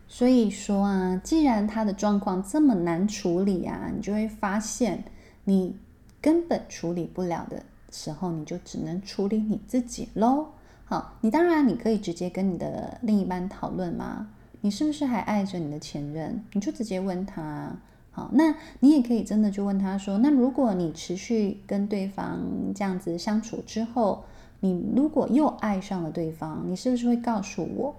[0.08, 5.04] 所以说啊，既然他的状况这么难处理啊，你就会发现，
[5.46, 5.76] 你
[6.20, 10.48] 根本处理不了的时候，你就只能处理你自己喽。
[10.84, 14.28] 好，你当然你可以直接跟你的另一半讨论嘛，
[14.60, 16.44] 你是不是还爱着你的前任？
[16.52, 17.74] 你就直接问他。
[18.14, 22.42] 好，那你也可以真的就问他说：“那如果你持续跟对方
[22.76, 24.26] 这样子相处之后，
[24.60, 27.96] 你如果又爱上了对方，你是不是会告诉我？”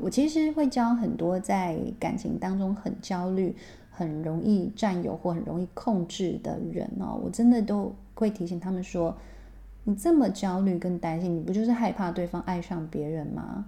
[0.00, 3.54] 我其实会教很多在感情当中很焦虑、
[3.92, 9.16] 很容易占有或很容易控制的人哦，我真的都会提醒他们说
[9.84, 13.66] ：“你这么焦虑跟担心，你不就是害怕对方爱上别人吗？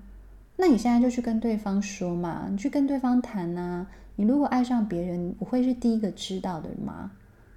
[0.57, 7.13] 那你现在就去跟对方说嘛，你去跟对方谈呐。”你如果爱上别人，我会是第一个知道的人吗？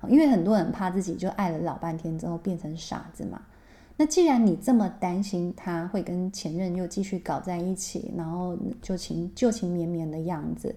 [0.08, 3.42] 因为很多人怕自己就爱了老半天之后变成傻子嘛。
[3.98, 10.74] 那既然你这么担心他会跟前任又继续搞在一起，然后就情旧情绵绵的样子，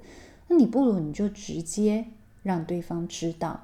[0.49, 2.05] 那你不如你就直接
[2.43, 3.61] 让对方知道。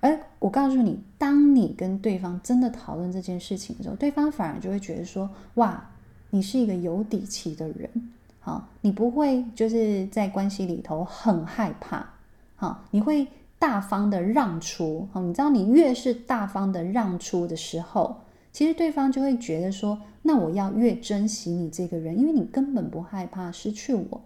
[0.00, 5.90] 而我告诉你，当你跟对方真的讨论这件事情的时候，对方反而就会觉得说：哇，
[6.30, 7.90] 你是一个有底气的人。
[8.44, 12.04] 好，你不会就是在关系里头很害怕，
[12.56, 13.28] 好，你会
[13.58, 18.16] 大方的让出，好，你知道你越是大方的让出的时候，
[18.52, 24.20] 其实对方就会觉得说，那我要越珍惜你这个人，因为你根本不害怕失去我。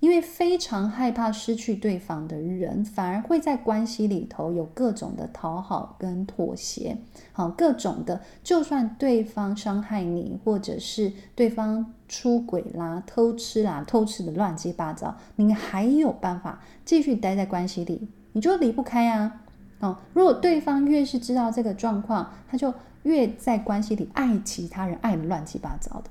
[0.00, 6.96] 因为非常害怕失去对方的人，反而会在关系里头有各种的讨好跟妥协，
[7.32, 19.40] 好，各种的，就算对方伤害你，或者是对方出轨啦、偷吃啦、偷吃的乱七八糟，你还有办法继续待在关系里，你就离不开啊。
[19.80, 22.72] 哦，如果对方越是知道这个状况，他就
[23.02, 26.10] 越在关系里爱其他人，爱的乱七八糟的。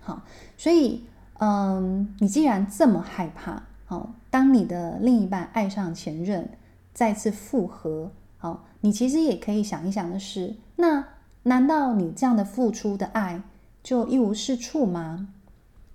[0.00, 0.22] 好，
[0.56, 1.04] 所以，
[1.38, 6.48] 嗯，你既然这么害怕，哦，当你的另一半爱上前任，
[6.92, 8.10] 再次复合，
[8.40, 11.04] 哦，你其实也可以想一想的是，那
[11.42, 13.42] 难道你这样的付出的爱
[13.82, 15.28] 就一无是处吗？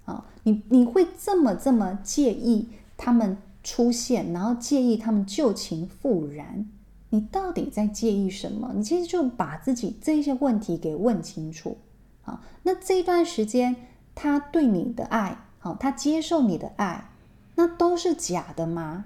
[0.06, 6.68] 啊，你你会这么这么介意他们出现，然后介意他们旧情复燃？
[7.12, 8.72] 你到底在介意什么？
[8.76, 11.78] 你其实就把自己这些问题给问清楚。
[12.22, 13.76] 好，那这一段时间
[14.22, 17.10] 他对你的爱，好，他接受你的爱，
[17.56, 19.06] 那都是假的吗？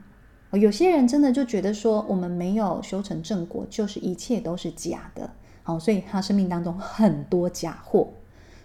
[0.53, 5.30] 有些人真的就觉得说，我们没有修成正果，就是一切都是假的。
[5.61, 8.09] 好，所以他生命当中很多假货。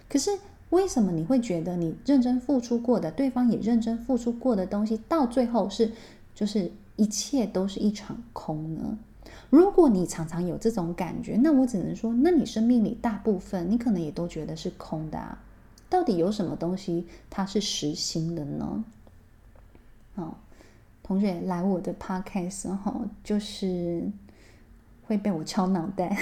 [0.09, 0.31] 可是。
[0.71, 5.91] 为什么你会觉得你认真付出过的，对方也认真付出过的东西，到最后是
[6.35, 8.95] 就是一切都是一场空呢？
[9.49, 15.35] 如果你常常有这种感觉，那我只能说，那你生命里大部分你可能也都觉得是空的啊。
[15.89, 18.83] 到底有什么东西它是实心的呢？
[20.15, 20.33] 哦，
[21.01, 24.03] 同学来我的 podcast 哈，就是
[25.07, 26.15] 会被我敲脑袋。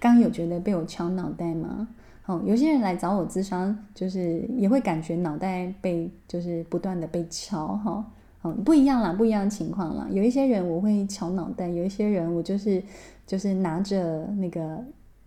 [0.00, 1.88] 刚有觉得被我敲脑袋吗？
[2.26, 8.04] 哦，有些人来找我咨商，就是也会感觉脑袋被就是不断的被敲哈，
[8.42, 10.06] 哦，不一样啦，不一样的情况啦。
[10.10, 12.82] 有一些人我会敲脑袋，有一些人我就是
[13.26, 14.82] 就是拿着那个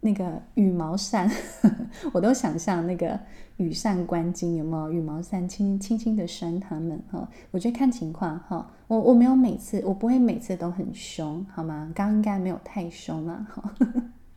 [0.05, 1.27] 那个羽毛扇，
[2.13, 3.19] 我都想象那个
[3.57, 4.91] 羽扇纶巾有没有？
[4.93, 11.91] 羽毛扇轻轻轻的扇他们哈，我觉得看情况哈，我我没有每次我不会每次都很凶好吗？
[11.95, 13.73] 刚刚应该没有太凶了哈。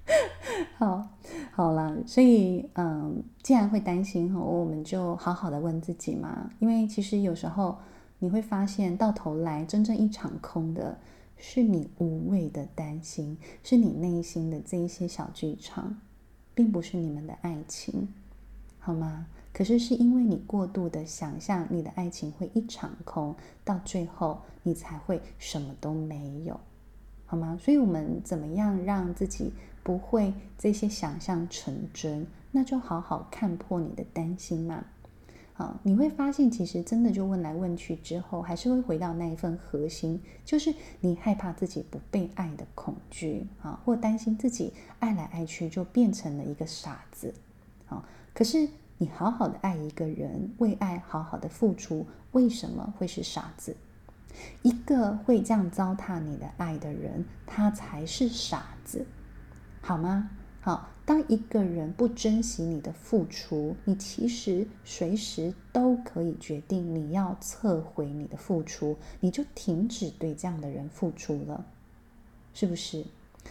[0.78, 1.06] 好，
[1.52, 6.50] 好啦，所以嗯，既然会担心哈，我们就好好的问自己嘛。
[6.60, 7.76] 因为其实有时候
[8.18, 10.96] 你会发现，到头来真正一场空的，
[11.38, 15.98] 是你无谓的担心，是你内心的这一些小剧场，
[16.54, 18.08] 并不是你们的爱情，
[18.78, 19.26] 好吗？
[19.52, 23.34] 可是是因为你过度的想象，你的爱情会一场空，
[23.64, 26.60] 到最后你才会什么都没有，
[27.26, 27.56] 好吗？
[27.60, 34.84] 所以我们怎么样让自己不会这些想象成真，那就好好看破你的担心嘛。
[35.58, 47.34] 好，你会发现，其实真的就问来问去之后，还是会回到那一份核心，就是你害怕自己不被爱的恐惧啊，或担心自己爱来爱去就变成了一个傻子。
[47.86, 53.76] 好，可是你好好的爱一个人，为爱好好的付出，为什么会是傻子？
[54.62, 59.04] 一个会这样糟蹋你的爱的人，他才是傻子。
[59.80, 60.30] 好吗？
[60.60, 71.64] 好，当一个人不珍惜你的付出，你其实随时都可以决定你要撤回你的付出，你就停止对这样的人付出了，
[72.52, 73.02] 是不是？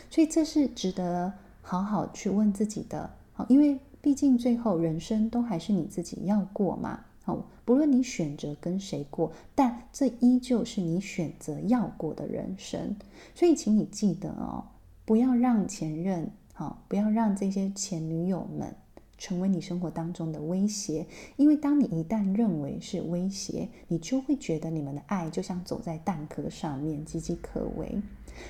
[0.07, 1.33] 所以这是值得
[1.63, 3.09] 好好去问自己的。
[3.33, 7.05] 好，因为毕竟最后人生都还是你自己要过嘛。
[7.23, 12.95] 好，不论你选择跟谁过，但这依旧是你选择要过的人生。
[13.33, 14.63] 所以，请你记得哦。
[15.05, 16.29] 不要让前任，
[16.59, 18.73] 好，不要让这些前女友们
[19.15, 21.05] 成为你生活当中的威胁，
[21.35, 28.01] 因为当你一旦认为是威胁，你就会觉得你们的爱就像走在蛋壳上面，岌岌可危，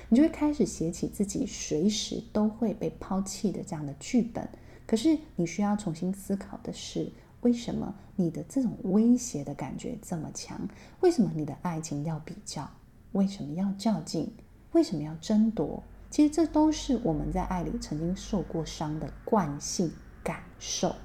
[0.08, 4.48] 你就会开始写起自己随时都会被抛弃的这样的剧本。
[4.86, 10.66] 可是你需要重新思考的是，为什么你的这种威胁的感觉这么强？
[11.00, 12.70] 为什么你的爱情要比较？
[13.12, 14.32] 为什么要较劲？
[14.72, 15.82] 为什么要争夺？
[16.10, 19.92] 其实这都是我们在爱里曾经受过伤的惯性
[20.24, 20.96] 感受，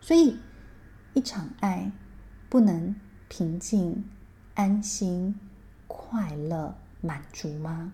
[0.00, 0.38] 所以
[1.14, 1.90] 一场爱
[2.48, 2.94] 不能
[3.28, 4.08] 平静、
[4.54, 5.38] 安心、
[5.86, 7.92] 快乐、满足吗？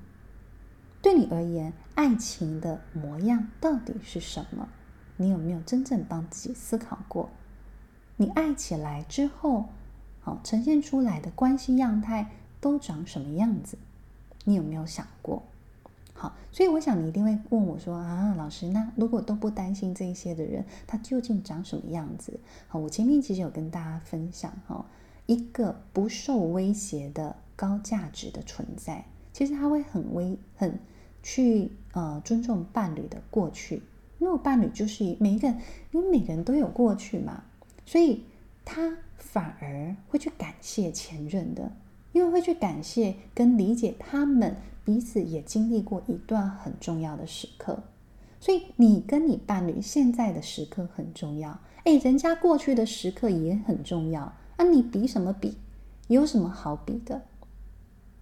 [1.00, 4.68] 对你而言，爱情的模样到底是什么？
[5.16, 7.30] 你有没有真正帮自己思考过？
[8.16, 9.70] 你爱起来之后，
[10.20, 12.30] 好，呈现出来的关系样态
[12.60, 13.78] 都长什么样子？
[14.44, 15.42] 你有没有想过？
[16.16, 22.38] 好，所以我想你一定会问我说啊，老师，那如果都不担心这一些的人，他究竟长什么样子？
[22.68, 24.86] 好，我前面其实有跟大家分享哈，
[25.26, 30.78] 一个不受威胁的高价值的存在，其实他会很威很
[31.22, 33.82] 去呃尊重伴侣的过去，
[34.20, 35.58] 因为伴侣就是每一个人，
[35.90, 37.42] 因为每个人都有过去嘛，
[37.84, 38.24] 所以
[38.64, 41.72] 他反而会去感谢前任的，
[42.14, 44.56] 因为会去感谢跟理解他们。
[44.86, 47.84] 彼此也经历过一段很重要的时刻，
[48.38, 51.58] 所以你跟你伴侣现在的时刻很重要。
[51.84, 54.30] 诶，人家过去的时刻也很重要。
[54.58, 55.56] 啊，你比什么比？
[56.08, 57.22] 有什么好比的？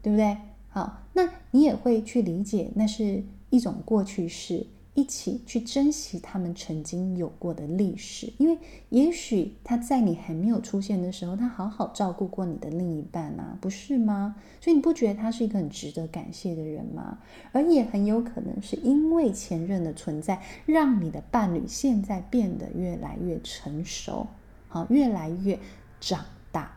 [0.02, 0.36] 对不对？
[0.68, 4.68] 好，那你也会去理解，那是一种过去式。
[4.94, 8.58] 一起去珍惜他们曾经有过的历史，因为
[8.90, 14.36] 也许他在你还没有出现的时候，他好好照顾过你的另一半啊，不是吗？
[14.60, 17.18] 所以你不觉得他是一个很值得感谢的人吗？
[17.52, 24.26] 而也很有可能是因为前任的存在，让你的伴侣现在变得越来越成熟，
[24.68, 25.58] 好，越来越
[26.00, 26.70] 长大。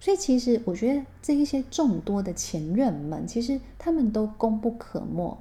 [0.00, 5.38] 所以其实我觉得这一些众多的前任们，其实他们都功不可没。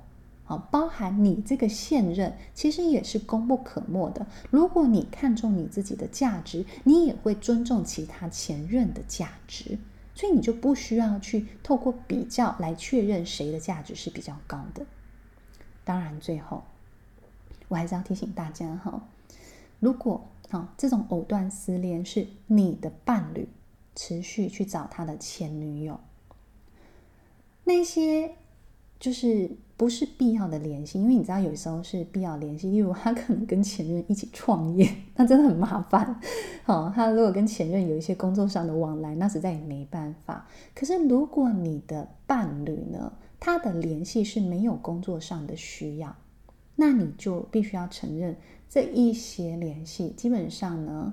[0.57, 4.25] 包含你这个现任，其实也是功不可没的。
[4.49, 9.77] 如果你看重你自己的价值，你也会尊重其他前任的价值，
[10.15, 14.85] 所以你就不需要去透过比较来确认谁的价值是比较高的。
[15.83, 16.63] 当然，最后
[17.67, 19.07] 我还是要提醒大家哈，
[19.79, 23.47] 如果啊这种藕断丝连是你的伴侣
[23.95, 25.99] 持续去找他的前女友，
[27.63, 28.35] 那些
[29.01, 29.51] 就是。
[29.81, 36.21] 不是必要的联系，因为你知道有时候是必要联系，例如他可能跟前任一起创业，那真的很麻烦。
[36.63, 40.47] 好，他如果跟前任有一些工作上的往来，那实在也没办法。
[40.75, 46.15] 可是如果你的伴侣呢，他的联系是没有工作上的需要，
[46.75, 48.37] 那你就必须要承认
[48.69, 51.11] 这一些联系基本上呢，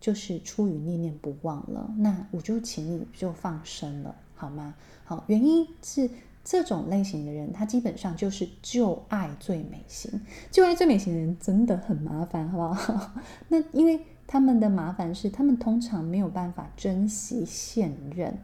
[0.00, 1.94] 就是出于念念不忘了。
[1.98, 4.74] 那我就请你就放生了，好吗？
[5.04, 6.08] 好，原因是。
[6.48, 10.08] 这种类型的人，他基本上就是旧爱最美型。
[10.48, 13.10] 旧爱最美型的人真的很麻烦，好不好？
[13.48, 18.38] 那因为他们的麻烦是，他们通常没有办法珍惜现任。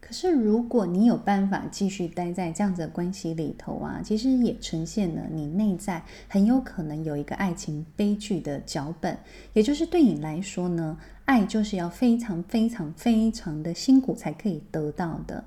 [0.00, 9.18] 可是如果你有办法继续待在这样子的关系里头啊，其实也呈现了你内在很有可能有一个爱情悲剧的脚本。
[9.52, 15.44] 也就是对你来说呢，爱就是要非常非常非常的辛苦才可以得到的。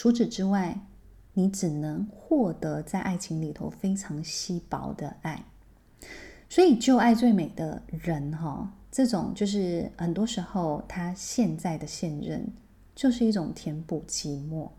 [0.00, 0.80] 除此之外，
[1.34, 5.44] 你只能获得在爱情里头非常稀薄的爱。
[6.48, 12.50] 所以，旧爱最美的人，哈，这种就是很多时候他现在的现任
[12.94, 14.70] 就是一种填补寂寞。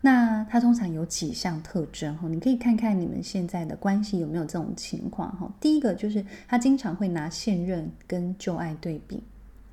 [0.00, 5.54] 那他通常有几项特征，哈，你可以看看你们现在的关系有没有这种情况，哈。
[5.60, 9.22] 第一个就是他经常会拿现任跟旧爱对比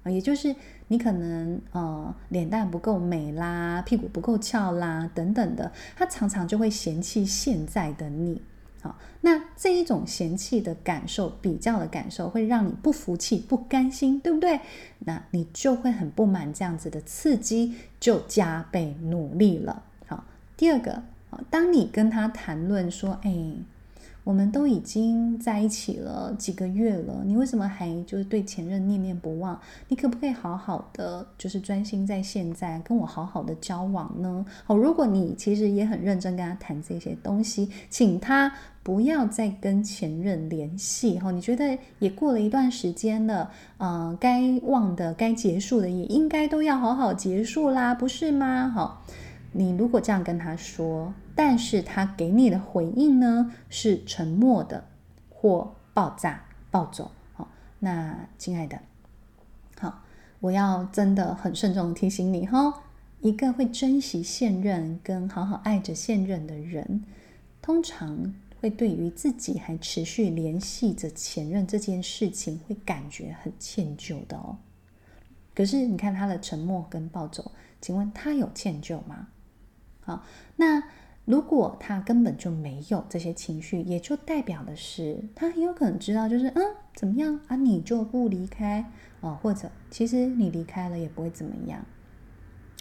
[0.03, 0.11] 啊。
[0.11, 0.53] 也就是
[0.89, 8.41] 你可能呃脸蛋不够美啦，屁股不够翘啦等等的，他常常就会嫌弃现在的你。
[8.81, 14.59] 好，那这一种嫌弃的感受、比较的感受，会让你不服气、不甘心，对不对？
[14.99, 19.83] 那你就会很不满这样子的刺激，就加倍努力了。
[20.07, 20.25] 好，
[20.57, 21.03] 第二个，
[21.49, 23.53] 当你跟他谈论说，哎。
[24.29, 29.59] 我们都已经在一起了几个月了，你为什么还就是对前任念念不忘？
[29.87, 34.45] 你可不可以好好的，就是专心在现在跟我好好的交往呢？
[34.65, 38.53] 好，如果你其实也很认真跟他谈这些东西，请他
[38.83, 41.17] 不要再跟前任联系。
[41.17, 43.49] 哈，你觉得也过了一段时间了，
[43.79, 48.69] 呃，该忘的、该结束的也应该都要好好结束啦，不是吗？
[48.69, 49.03] 好。
[49.51, 54.85] 你如果这样跟他说，但是他给你的回应呢，是沉默的
[55.29, 58.79] 或爆炸暴走，好，那亲爱的，
[59.79, 60.03] 好，
[60.39, 62.83] 我要真的很慎重提醒你哈，
[63.21, 67.03] 一个会珍惜现任跟好好爱着现任的人，
[67.61, 74.57] 通常会对于自己还持续联系着前任这件事情，会感觉很歉疚的哦。
[75.55, 79.27] 可是你看他的沉默跟暴走，请问他有歉疚吗？
[80.09, 80.23] 好，
[80.55, 80.81] 那
[81.25, 86.63] 如果他根本就没有这些情绪，也就代表的是他很有可能知道，就是嗯，
[86.95, 88.91] 怎么样啊，你就不离开
[89.21, 91.85] 啊，或者其实你离开了也不会怎么样，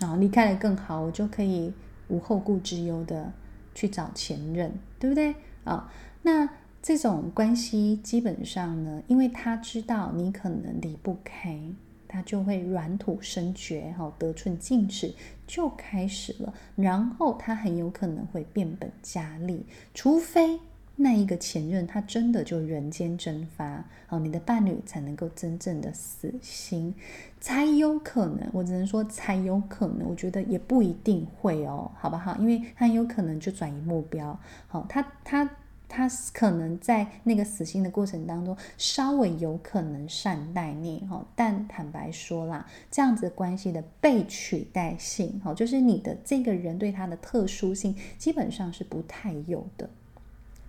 [0.01, 1.75] 啊，离开了更好，我就可以
[2.09, 3.31] 无后顾之忧的
[3.75, 5.93] 去找前任，对不对啊？
[6.23, 6.49] 那
[6.81, 11.61] 这种关系基本上呢，因为他知道你可能离不开。
[12.09, 15.15] 他就会软土深掘，哈，得寸进尺
[15.47, 16.55] 就开始了。
[16.75, 20.59] 然后他很有可能会变本加厉，除非
[20.97, 26.95] 那一个前任他真的就人间蒸发，哦，你的伴侣才能够真正的死心，
[27.41, 28.49] 才有可能。
[28.53, 32.35] 我只能说才有可能，我觉得也不一定会哦，好不好？
[32.39, 35.49] 因为他有可能就转移目标，好，他他。
[35.89, 49.89] 他可能在那个死心的过程当中，稍微有可能善待你哈，但坦白说啦，这样子关系的被取代性哈，就是你的这个人对他的特殊性，基本上是不太有的，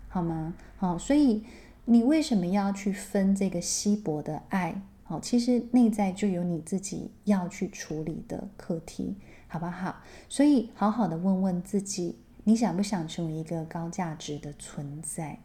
[0.08, 0.54] 好吗？
[0.78, 1.44] 好，所以
[1.86, 4.82] 你为什么要去分这个稀薄的爱？
[5.04, 9.16] 好，其实内在就有你自己要去处理的课题。
[9.52, 10.04] 好不好？
[10.30, 12.20] 所以好好的问问自己，
[12.50, 15.38] 你想不想成为一个高价值的存在？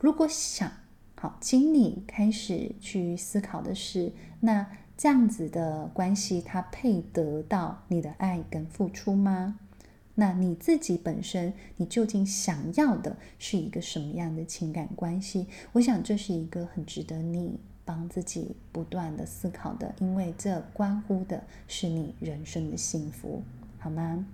[0.00, 0.72] 如果想，
[1.14, 4.66] 好，请你开始去思考的是，那
[4.96, 9.60] 这样子的关系，它配得到你的爱跟付出吗？
[10.16, 15.46] 那你自己本身，你究竟想要的是一个什么样的情感关系？
[15.70, 23.44] 我想这是一个很值得你帮自己不断的思考的，因为这关乎的是你人生的幸福，
[23.78, 24.26] 好吗？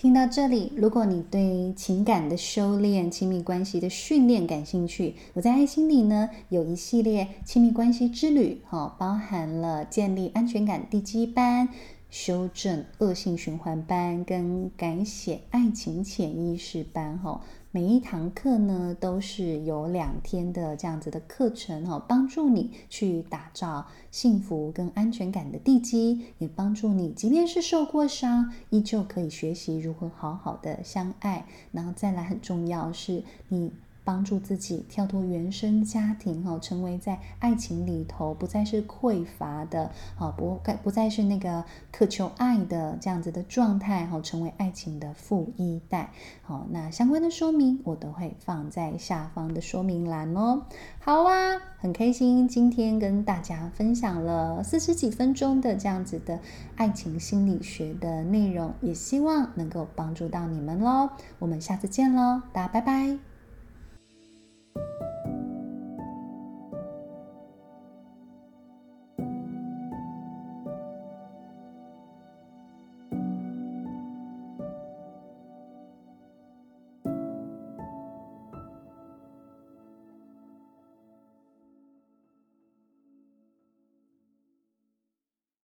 [0.00, 11.68] 听到这里，如果你对情感的修炼、亲密关系的训练感兴趣，我在爱心里呢有一系列亲密关系之旅，哈，包含了建立安全感地基班。
[12.08, 17.42] 修正恶性循环班跟改写爱情潜意识班，哈，
[17.72, 31.46] 每一堂课呢都是有两天的这样子的课程，哦，帮助你去打造幸福跟安全感的地基，也帮助你即便是受过伤，依旧可以学习如何好好的相爱。
[31.70, 33.70] 然后再来很重要是你。
[34.04, 46.10] 帮助自己跳脱原生家庭，哈，成为在爱情里头不再是匮乏的，哈，不该不再是那个渴求爱的这样子的状态，哈，成为爱情的富一代，
[46.42, 50.62] 好，那相关的说明我都会放在下方的说明栏哦。
[50.98, 56.40] 好啊，很开心今天跟大家分享了四十几分钟的这样子的
[56.76, 61.10] 爱情心理学的内容，也希望能够帮助到你们喽。
[61.38, 63.29] 我们下次见喽，大家拜拜。